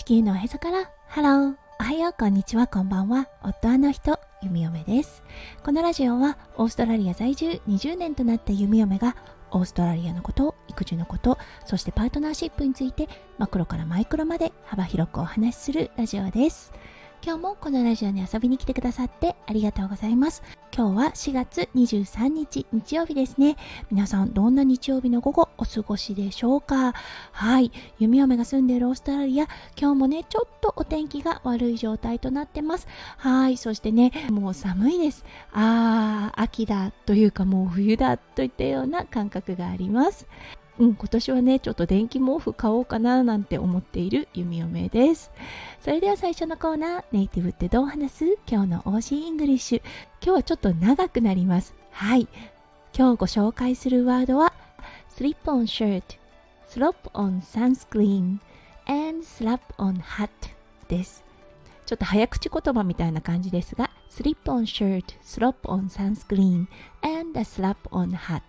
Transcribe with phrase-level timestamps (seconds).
[0.00, 0.90] 地球のへそから。
[1.08, 2.14] ハローおはよう。
[2.18, 2.66] こんにちは。
[2.66, 3.28] こんばんは。
[3.42, 5.22] 夫あの人弓嫁です。
[5.62, 9.14] このラジオはオーストラリア在住20年となった弓嫁が
[9.50, 11.36] オーストラリアのこと育児のこと
[11.66, 16.72] そしてパートナーシップについてマクロからマイクロまで幅広くお話しするラジオです。
[17.22, 20.42] 今日もこのラジオに遊びに来てくださってありがとうございます。
[20.74, 23.56] 今日は4月23日日曜日ですね。
[23.90, 26.94] 皆さんどんな日曜日の午後お過ごしでしょうか？
[27.32, 27.72] はい。
[27.98, 32.88] 弓嫁が住んでいるオーストラリア、今日もね、ちょっとお天気が悪い状態となってます。
[33.18, 33.58] はい。
[33.58, 35.24] そしてね、もう寒いです。
[35.52, 40.26] あー、秋だというかもう冬だといったような感覚があります。
[40.80, 45.30] うん、今年はね、ちょっと電気毛布買おうかななんて思っている弓嫁です。
[45.82, 48.24] それでは最初のコーナー、ネイティブってどう話す？
[48.50, 49.82] 今日の Aussie English。
[50.22, 51.74] 今日はちょっと長くなります。
[51.90, 52.26] はい。
[52.96, 54.54] 今日ご紹介するワードは、
[55.14, 56.02] slip on shirt,
[56.66, 58.38] slop on sunscreen,
[58.86, 60.30] and slap on hat
[60.88, 61.22] です。
[61.84, 66.68] ちょっと早口言葉みたいな感じですが、slip on shirt, slop on sunscreen,
[67.02, 68.40] and a slap on hat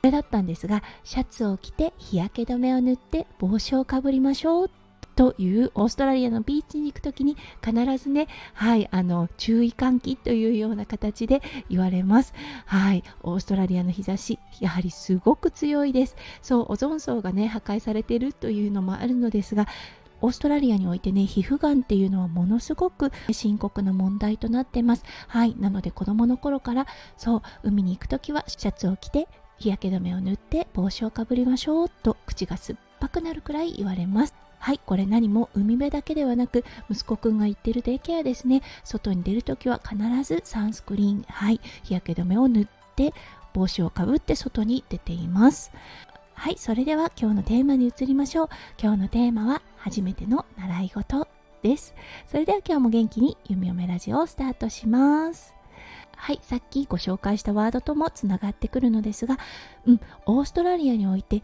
[0.00, 4.70] これだったんですがシャツを着て日焼け止めを塗って帽子をかぶりましょう
[5.14, 12.32] というオーストラリアのビーチに行く時に必ずねはいあの注意喚起というような形で言われます。
[12.64, 16.16] はいオーストラリアの日差しやはりすごく強いです。
[16.40, 19.68] そうオゾン層がね破壊されているというのもあるのですが
[20.22, 25.04] オーストラリアにおいてね皮膚がんっていうのはものすごく深刻な問題となってます。
[25.28, 26.86] はいなので子供の頃から
[27.18, 29.28] そう海に行く時はシャツを着て
[29.60, 38.60] 日焼け止めを塗って帽子をかぶりましょうと口が酸っぱくなるくらい言われますはい、これ何も海辺だけではなく、息子くんが行ってるデイケアですね。
[38.84, 43.14] 外に出るときは必ずサンスクリーン、はい、日焼け止めを塗って、
[43.54, 45.72] 帽子をかぶって外に出ています。
[46.34, 48.48] はい、それでは今日のテーマに移りましょう。
[48.78, 51.26] 今日のテーマは、初めての習い事
[51.62, 51.94] です。
[52.26, 55.59] それでは今日も元気に弓嫁ラジオをスタートします。
[56.20, 59.38] はい、さっきご紹介したワードともつながってくるのですが、
[59.86, 61.42] うん、オーストラリアにおいて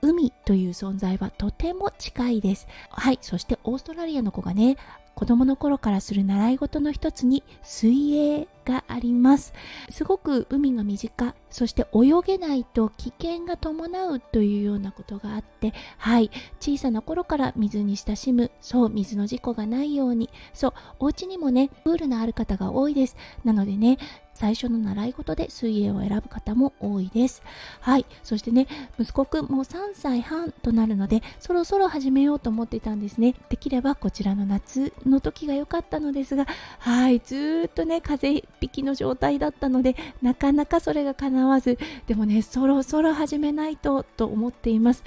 [0.00, 2.66] 海という存在はとても近いです。
[2.90, 4.76] はい、そしてオーストラリアの子がね、
[5.14, 9.52] 子供の頃からする習い事の一つに水泳があります
[9.90, 16.30] すごく海が身近そして泳げないと危険が伴うというようなことがあってはい
[16.60, 23.98] 小さな頃から水に親しむそう水の事故がないようにそうお家にもねプールのある方が多いですなのでね
[24.34, 27.42] 最初の習い事で水泳を選ぶ方も多いです。
[27.80, 28.06] はい。
[28.22, 28.66] そしてね、
[28.98, 33.34] 息子くんもう3歳半となるので、そろそろ始めようと思ってたんですね。
[33.50, 36.46] できればこちらの夏の時が良かったのですが、
[36.78, 37.20] はい。
[37.20, 45.04] ずっとね、風邪引きの状態だったので、なかなかそれが叶わず、でもね、そろそろ始めないとと思っています。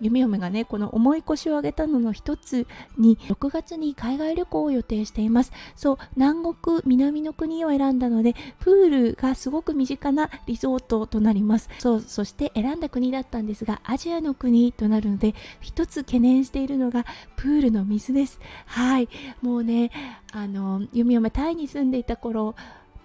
[0.00, 2.66] 弓嫁がねこの重い腰を上げたのの一つ
[2.98, 5.52] に6月に海外旅行を予定しています。
[5.74, 11.70] そう南国南の国を選んだのでプールがすごく身近なリゾートとなります。
[11.78, 17.06] そうそして選んだ国だったんですがアジアの国となるので一つ懸念しているのが
[17.36, 18.38] プールの水です。
[18.66, 19.08] はい。
[19.40, 19.90] もうね
[20.32, 22.54] あの弓嫁タイに住んでいた頃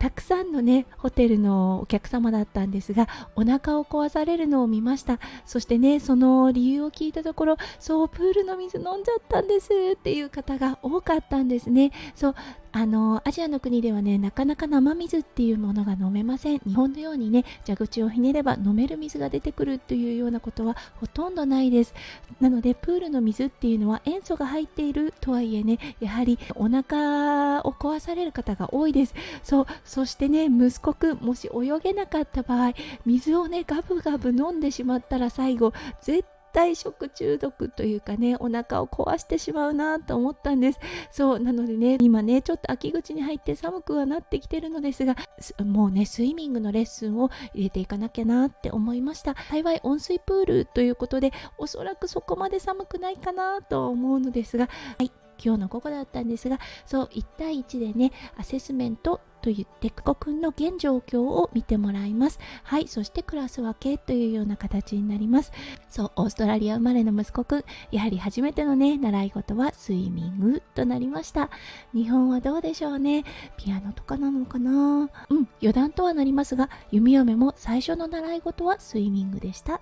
[0.02, 5.20] たくさんのねホテルのお客様だったんですがお腹を壊されるのを見ました。
[5.46, 11.92] そしてねその理由を聞いたところそうプールの水飲んじゃったんですっていう方が多かったんですね。
[12.16, 12.36] そう
[12.74, 16.60] あのアジアの国ではねなかなか生水っていうものが飲めません。
[16.60, 21.94] 日本のようにね蛇口をひねれば飲める水が出てくるというようなことはほとんどないです。
[22.40, 29.16] なのでプールの水っていうのは塩素が入っているとはいえねやはりお腹を壊される方が多いです。
[29.44, 32.74] そうそしてね息子くんもし泳げなかった場合
[33.06, 36.24] 水をねガブガブ飲んでしまったら最後絶
[36.54, 40.80] 対食中毒というかねお腹を壊してしまうなと思ったんです。
[41.12, 45.16] そうなのでね今ねちょっと秋口に入って寒くはなってきてるのですが
[45.64, 49.36] もうねスイミングのレッスンを入れていかなきゃなって思いました。
[49.50, 54.68] 幸い温水プールということでおそらくそこまで寒くないかなと思うのですが
[54.98, 55.12] はい
[55.44, 62.40] 今日の午後だったんですがそう1対1でねアセスメントと言って久保くんの現状況を見てもらいます。
[62.64, 65.52] はいそしてクラス分けというような形になります。
[65.90, 71.50] そうオーストラリア生まれの息子くんやはり初めてのね習い事はスイミングとなりました。
[71.94, 73.24] 日本はどうでしょうね。
[73.58, 74.72] ピアノとかなのかな。
[74.72, 79.82] うん余談とはなりますが弓嫁も最初の習い事はスイミングでした。